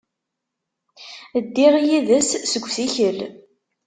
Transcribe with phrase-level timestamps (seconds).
[1.45, 3.17] Ddiɣ yid-s deg usikel.